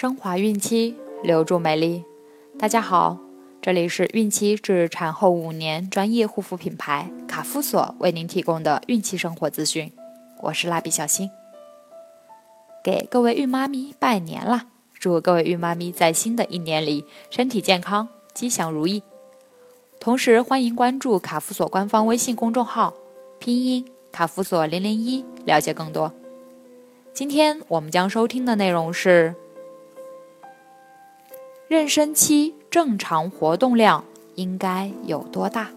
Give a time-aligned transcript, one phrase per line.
[0.00, 2.04] 升华孕期，留住美丽。
[2.56, 3.18] 大家好，
[3.60, 9.92] 这里是孕期至产后五年专业护肤品牌卡夫索为您提供的孕期生活资讯。
[10.42, 11.28] 我是蜡笔小新，
[12.84, 14.66] 给各位孕妈咪拜年啦！
[14.94, 19.02] 祝各位孕妈咪在新的一年里身体健康、吉祥如意。
[19.98, 22.94] 同时，欢迎关注卡夫索官方微信公众号，
[23.40, 26.12] 拼音卡夫索零零一，了解更多。
[27.12, 29.34] 今天我们将收听的内容是。
[31.68, 34.02] 妊娠期正常活动量
[34.36, 35.68] 应该有多大？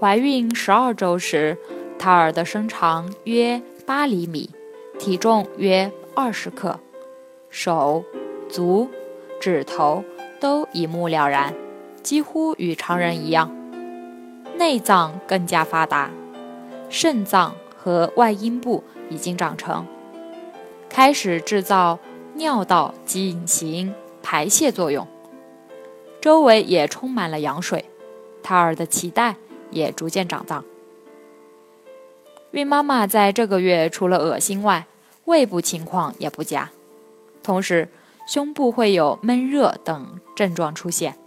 [0.00, 1.58] 怀孕十二周时，
[1.98, 4.48] 胎儿的身长约八厘米，
[4.98, 6.80] 体重约二十克，
[7.50, 8.02] 手、
[8.48, 8.88] 足、
[9.38, 10.02] 指头
[10.40, 11.54] 都一目了然，
[12.02, 13.63] 几乎与常人一样。
[14.64, 16.10] 内脏更加发达，
[16.88, 19.86] 肾脏和外阴部已经长成，
[20.88, 21.98] 开始制造
[22.36, 25.06] 尿道进行排泄作用，
[26.18, 27.84] 周围也充满了羊水，
[28.42, 29.36] 胎儿的脐带
[29.70, 30.64] 也逐渐长大。
[32.52, 34.86] 孕妈妈在这个月除了恶心外，
[35.26, 36.70] 胃部情况也不佳，
[37.42, 37.90] 同时
[38.26, 41.18] 胸部会有闷热等症状出现。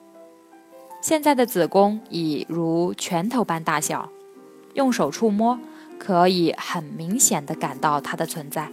[1.00, 4.10] 现在的子宫已如拳头般大小，
[4.74, 5.60] 用手触摸
[5.98, 8.70] 可以很明显的感到它的存在。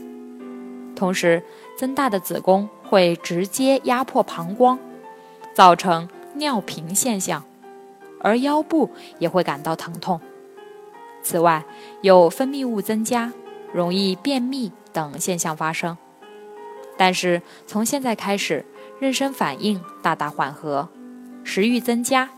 [0.97, 1.43] 同时，
[1.77, 4.79] 增大的子宫会直接压迫膀胱，
[5.53, 7.45] 造成尿频现象，
[8.21, 10.21] 而腰部也会感到疼痛。
[11.23, 11.65] 此外，
[12.01, 13.33] 有分泌物增加、
[13.73, 15.97] 容易便秘等现象发生。
[16.97, 18.65] 但是从现在开始，
[19.01, 20.89] 妊娠反应大大缓和。
[21.45, 22.31] 食欲增加，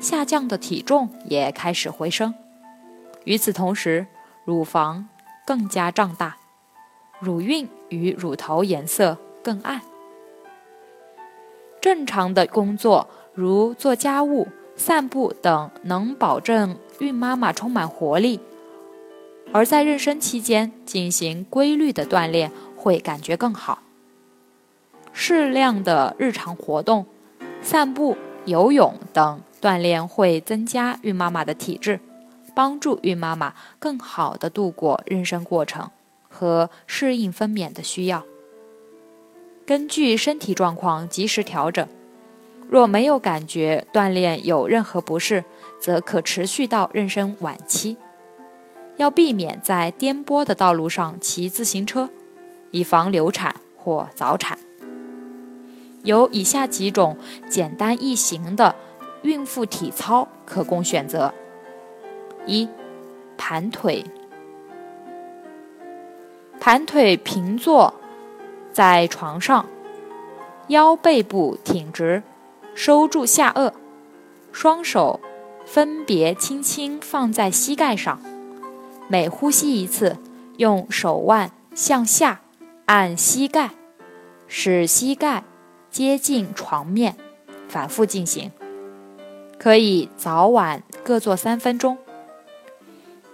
[0.00, 2.32] 下降的体重也开始回升。
[3.24, 4.06] 与此同时，
[4.44, 5.08] 乳房
[5.44, 6.36] 更加胀大，
[7.20, 9.82] 乳晕与乳头颜色更暗。
[11.80, 18.38] 正常的工作如做家务、散步等，能保证孕妈妈充满活力；
[19.52, 23.82] 而在妊娠期间进行规律的锻炼，会感觉更好。
[25.12, 27.06] 适量的日常活动，
[27.62, 28.16] 散步。
[28.46, 31.98] 游泳等锻炼会增加孕妈妈的体质，
[32.54, 35.90] 帮助孕妈妈更好地度过妊娠过程
[36.28, 38.22] 和适应分娩的需要。
[39.66, 41.88] 根据身体状况及时调整，
[42.68, 45.42] 若没有感觉锻炼有任何不适，
[45.80, 47.96] 则可持续到妊娠晚期。
[48.96, 52.10] 要避免在颠簸的道路上骑自行车，
[52.70, 54.58] 以防流产或早产。
[56.04, 57.16] 有以下几种
[57.48, 58.76] 简单易行的
[59.22, 61.34] 孕妇体操可供选择：
[62.46, 62.68] 一、
[63.36, 64.04] 盘腿。
[66.60, 67.94] 盘腿平坐
[68.70, 69.66] 在床上，
[70.68, 72.22] 腰背部挺直，
[72.74, 73.72] 收住下颚，
[74.52, 75.20] 双手
[75.64, 78.20] 分别轻轻放在膝盖上，
[79.08, 80.18] 每呼吸一次，
[80.58, 82.42] 用手腕向下
[82.84, 83.70] 按膝盖，
[84.46, 85.44] 使膝盖。
[85.94, 87.16] 接近床面，
[87.68, 88.50] 反复进行，
[89.56, 91.98] 可以早晚各做三分钟，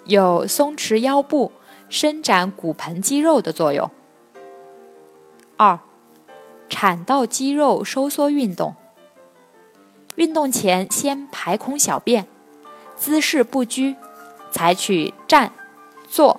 [0.05, 1.53] 有松弛腰部、
[1.89, 3.91] 伸展骨盆肌肉的作用。
[5.57, 5.81] 二，
[6.69, 8.75] 产道肌肉收缩运动。
[10.17, 12.27] 运动前先排空小便，
[12.95, 13.97] 姿势不拘，
[14.51, 15.51] 采取站、
[16.11, 16.39] 坐、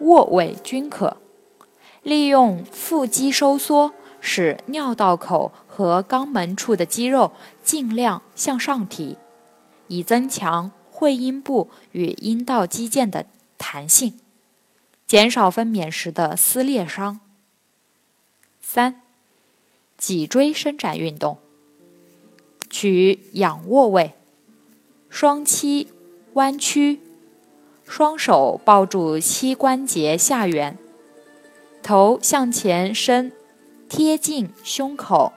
[0.00, 1.18] 卧位均可，
[2.02, 3.92] 利用腹肌收缩。
[4.24, 7.32] 使尿道口和肛门处的肌肉
[7.64, 9.18] 尽量向上提，
[9.88, 13.26] 以增强会阴部与阴道肌腱的
[13.58, 14.20] 弹性，
[15.08, 17.18] 减少分娩时的撕裂伤。
[18.60, 19.02] 三、
[19.98, 21.38] 脊椎伸展运动，
[22.70, 24.14] 取仰卧位，
[25.10, 25.88] 双膝
[26.34, 27.00] 弯曲，
[27.84, 30.78] 双手抱住膝关节下缘，
[31.82, 33.32] 头向前伸。
[33.94, 35.34] 贴近胸口，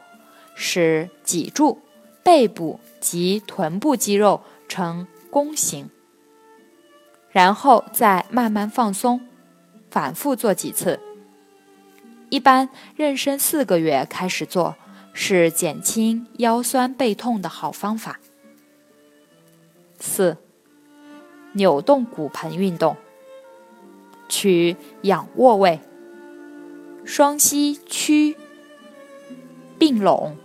[0.56, 1.82] 使脊柱、
[2.24, 5.90] 背部及臀部肌肉呈弓形，
[7.32, 9.20] 然后再慢慢放松，
[9.92, 11.02] 反复做几次。
[12.30, 14.78] 一般妊娠四个月开始做，
[15.12, 18.22] 是减轻腰酸背痛的好方法。
[20.00, 20.38] 四、
[21.52, 22.96] 扭动骨盆运动，
[24.30, 25.82] 取仰卧位，
[27.04, 28.38] 双膝屈。
[29.78, 30.36] 并拢，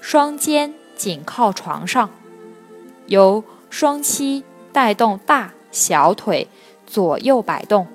[0.00, 2.10] 双肩紧靠床上，
[3.06, 6.48] 由双膝带动大小腿
[6.86, 7.86] 左右摆动，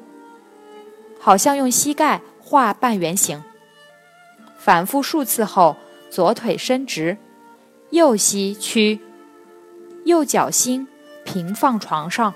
[1.20, 3.44] 好像用膝盖画半圆形。
[4.58, 5.76] 反复数次后，
[6.10, 7.18] 左腿伸直，
[7.90, 9.00] 右膝屈，
[10.06, 10.88] 右脚心
[11.26, 12.34] 平放床上，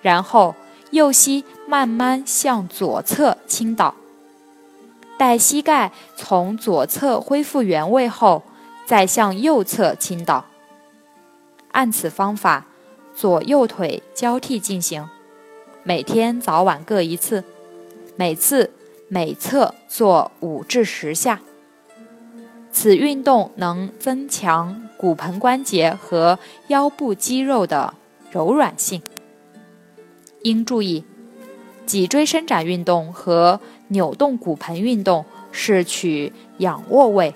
[0.00, 0.54] 然后
[0.90, 3.94] 右膝慢慢向左侧倾倒。
[5.18, 8.44] 待膝盖从左侧恢复原位后，
[8.86, 10.46] 再向右侧倾倒。
[11.72, 12.66] 按此方法，
[13.14, 15.06] 左右腿交替进行，
[15.82, 17.42] 每天早晚各一次，
[18.16, 18.70] 每次
[19.08, 21.40] 每侧做五至十下。
[22.70, 26.38] 此运动能增强骨盆关节和
[26.68, 27.94] 腰部肌肉的
[28.30, 29.02] 柔软性。
[30.42, 31.04] 应注意，
[31.84, 37.34] 脊椎伸展运动和扭动骨盆运动是取仰卧位，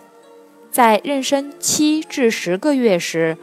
[0.71, 3.37] 在妊娠七至十个月时，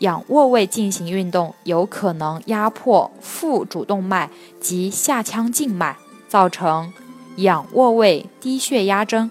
[0.00, 5.96] 仰卧位进行运动有可能压迫腹主动脉及下腔静脉，
[6.28, 6.92] 造成
[7.36, 9.30] 仰卧位低血压征，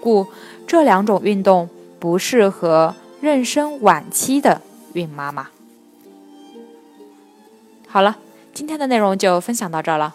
[0.00, 0.26] 故
[0.66, 1.68] 这两种运动
[1.98, 4.60] 不适合妊娠晚期的
[4.92, 5.48] 孕妈妈。
[7.88, 8.16] 好了，
[8.52, 10.14] 今天的内容就分享到这儿了。